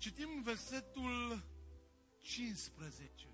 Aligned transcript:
Citim 0.00 0.42
versetul 0.42 1.42
15. 2.20 3.28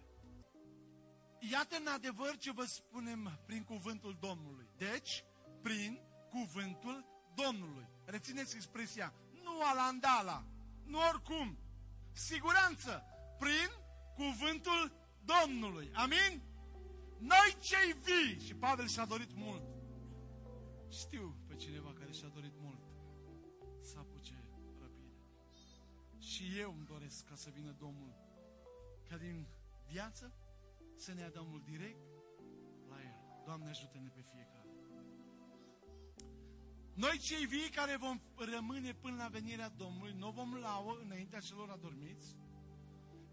Iată 1.51 1.77
în 1.77 1.87
adevăr 1.87 2.37
ce 2.39 2.53
vă 2.53 2.65
spunem 2.65 3.41
prin 3.47 3.65
cuvântul 3.65 4.17
Domnului. 4.21 4.69
Deci, 4.77 5.25
prin 5.63 6.01
cuvântul 6.31 7.05
Domnului. 7.35 7.89
Rețineți 8.05 8.57
expresia, 8.57 9.15
nu 9.43 9.63
alandala, 9.63 10.45
nu 10.85 10.99
oricum. 10.99 11.59
Siguranță, 12.13 13.03
prin 13.39 13.71
cuvântul 14.15 14.93
Domnului. 15.25 15.91
Amin? 15.93 16.43
Noi 17.19 17.57
cei 17.61 17.93
vii, 18.03 18.47
și 18.47 18.55
Pavel 18.55 18.89
și-a 18.89 19.05
dorit 19.05 19.35
mult. 19.35 19.63
Știu 20.91 21.37
pe 21.49 21.55
cineva 21.55 21.93
care 21.99 22.13
și-a 22.13 22.29
dorit 22.29 22.55
mult 22.59 22.81
să 23.81 23.99
apuce 23.99 24.33
răbire. 24.33 24.46
Și 26.37 26.59
eu 26.59 26.73
îmi 26.73 26.87
doresc 26.87 27.25
ca 27.29 27.35
să 27.35 27.51
vină 27.51 27.71
Domnul, 27.71 28.15
ca 29.09 29.17
din 29.17 29.47
viață 29.89 30.33
să 30.97 31.13
ne 31.13 31.21
ia 31.21 31.29
Domnul 31.29 31.63
direct 31.65 32.07
la 32.89 33.01
El. 33.01 33.17
Doamne 33.45 33.69
ajută-ne 33.69 34.09
pe 34.09 34.21
fiecare. 34.33 34.69
Noi 36.95 37.19
cei 37.19 37.47
vii 37.47 37.71
care 37.71 37.97
vom 37.97 38.21
rămâne 38.37 38.93
până 38.93 39.17
la 39.17 39.29
venirea 39.29 39.69
Domnului, 39.69 40.13
nu 40.13 40.31
vom 40.31 40.55
laua 40.55 40.99
înaintea 41.03 41.41
celor 41.41 41.71
adormiți, 41.71 42.37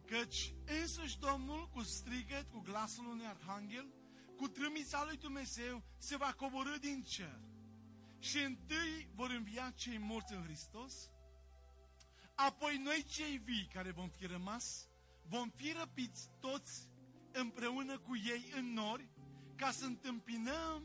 căci 0.05 0.53
însuși 0.81 1.19
Domnul 1.19 1.69
cu 1.69 1.81
strigăt, 1.81 2.49
cu 2.49 2.59
glasul 2.59 3.05
unui 3.05 3.25
arhanghel, 3.25 3.93
cu 4.35 4.47
trâmița 4.47 5.03
lui 5.05 5.17
Dumnezeu, 5.17 5.83
se 5.97 6.17
va 6.17 6.33
coborâ 6.37 6.77
din 6.77 7.03
cer. 7.03 7.39
Și 8.19 8.37
întâi 8.37 9.09
vor 9.15 9.29
învia 9.29 9.71
cei 9.75 9.97
morți 9.97 10.33
în 10.33 10.43
Hristos, 10.43 11.12
apoi 12.35 12.77
noi 12.77 13.05
cei 13.07 13.37
vii 13.37 13.67
care 13.73 13.91
vom 13.91 14.09
fi 14.09 14.25
rămas, 14.25 14.87
vom 15.27 15.49
fi 15.49 15.71
răpiți 15.71 16.29
toți 16.39 16.89
împreună 17.31 17.99
cu 17.99 18.15
ei 18.15 18.51
în 18.57 18.73
nori, 18.73 19.09
ca 19.55 19.71
să 19.71 19.85
întâmpinăm 19.85 20.83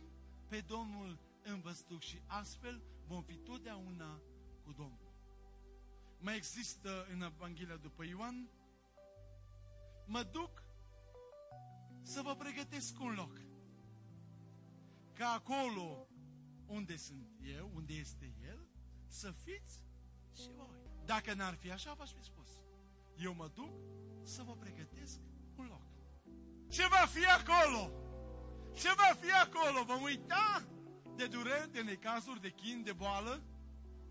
pe 0.48 0.60
Domnul 0.60 1.18
în 1.42 1.60
văstuc 1.60 2.00
și 2.02 2.20
astfel 2.26 2.82
vom 3.06 3.22
fi 3.22 3.34
totdeauna 3.34 4.20
cu 4.64 4.72
Domnul. 4.72 5.14
Mai 6.20 6.36
există 6.36 7.06
în 7.12 7.22
Evanghelia 7.22 7.76
după 7.76 8.04
Ioan, 8.04 8.48
mă 10.06 10.22
duc 10.22 10.62
să 12.02 12.22
vă 12.22 12.34
pregătesc 12.34 13.00
un 13.00 13.14
loc. 13.14 13.40
Ca 15.12 15.28
acolo 15.28 16.08
unde 16.66 16.96
sunt 16.96 17.28
eu, 17.56 17.70
unde 17.74 17.92
este 17.92 18.34
El, 18.42 18.68
să 19.06 19.30
fiți 19.30 19.84
și 20.34 20.50
voi. 20.56 20.78
Dacă 21.12 21.34
n-ar 21.34 21.54
fi 21.54 21.70
așa, 21.70 21.92
v-aș 21.92 22.10
fi 22.12 22.22
spus. 22.22 22.48
Eu 23.16 23.34
mă 23.34 23.50
duc 23.54 23.72
să 24.22 24.42
vă 24.42 24.54
pregătesc 24.56 25.20
un 25.56 25.66
loc. 25.66 25.82
Ce 26.68 26.86
va 26.88 27.06
fi 27.06 27.24
acolo? 27.24 27.92
Ce 28.74 28.88
va 28.96 29.14
fi 29.20 29.30
acolo? 29.30 29.84
Vom 29.84 30.02
uita 30.02 30.68
de 31.16 31.26
dureri, 31.26 31.72
de 31.72 31.82
necazuri, 31.82 32.40
de 32.40 32.50
chin, 32.50 32.82
de 32.82 32.92
boală, 32.92 33.42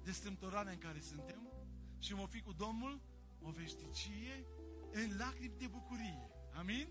de 0.04 0.12
strâmtorarea 0.12 0.72
în 0.72 0.78
care 0.78 1.00
suntem 1.00 1.42
și 2.00 2.14
vom 2.14 2.28
fi 2.28 2.42
cu 2.42 2.54
Domnul 2.54 3.02
o 3.42 3.52
veșticie 3.52 4.46
în 4.92 5.18
lacrimi 5.18 5.58
de 5.58 5.68
bucurie. 5.68 6.30
Amin? 6.54 6.88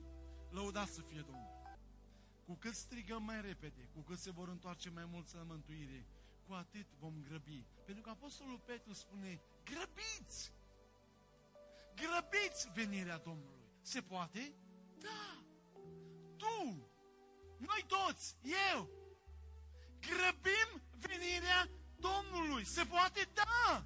Lăudați 0.51 0.95
să 0.95 1.03
fie 1.03 1.21
Domnul. 1.21 1.79
Cu 2.45 2.55
cât 2.55 2.75
strigăm 2.75 3.23
mai 3.23 3.41
repede, 3.41 3.89
cu 3.95 4.01
cât 4.01 4.19
se 4.19 4.31
vor 4.31 4.49
întoarce 4.49 4.91
mai 4.91 5.05
mult 5.11 5.35
la 5.35 5.43
mântuire, 5.43 6.07
cu 6.47 6.53
atât 6.53 6.87
vom 6.99 7.15
grăbi. 7.29 7.65
Pentru 7.85 8.03
că 8.03 8.11
Apostolul 8.11 8.59
Petru 8.59 8.93
spune, 8.93 9.41
grăbiți! 9.65 10.53
Grăbiți 11.95 12.71
venirea 12.75 13.19
Domnului. 13.19 13.65
Se 13.81 14.01
poate? 14.01 14.55
Da! 14.99 15.45
Tu! 16.37 16.89
Noi 17.59 17.85
toți! 17.87 18.37
Eu! 18.73 18.91
Grăbim 20.01 20.83
venirea 20.99 21.69
Domnului. 21.97 22.65
Se 22.65 22.85
poate? 22.85 23.29
Da! 23.35 23.85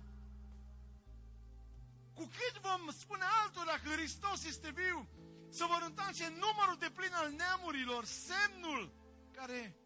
Cu 2.15 2.23
cât 2.23 2.61
vom 2.61 2.91
spune 2.91 3.25
altora 3.43 3.79
că 3.79 3.89
Hristos 3.89 4.45
este 4.45 4.71
viu, 4.71 5.09
să 5.49 5.65
vor 5.65 5.83
întoarce 5.87 6.29
numărul 6.29 6.77
de 6.79 6.91
plin 6.95 7.13
al 7.13 7.33
neamurilor, 7.33 8.05
semnul 8.05 8.93
care 9.33 9.77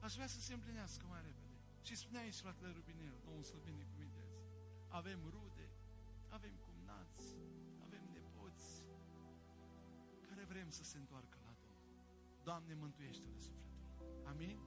aș 0.00 0.14
vrea 0.14 0.26
să 0.26 0.40
se 0.40 0.52
împlinească 0.52 1.04
mai 1.08 1.20
repede. 1.22 1.45
Și 1.86 1.96
spunea 1.96 2.20
aici 2.20 2.34
fratele 2.44 2.70
Rubinel, 2.70 3.14
Domnul 3.24 3.42
să-l 3.42 3.60
binecuvinteze. 3.64 4.38
Avem 4.88 5.20
rude, 5.30 5.70
avem 6.28 6.54
cumnați, 6.66 7.26
avem 7.84 8.04
nepoți 8.12 8.84
care 10.28 10.44
vrem 10.44 10.70
să 10.70 10.84
se 10.84 10.98
întoarcă 10.98 11.38
la 11.44 11.54
Domnul. 11.62 11.94
Doamne, 12.42 12.74
mântuiește-le 12.74 13.38
sufletul. 13.38 14.22
Amin? 14.24 14.58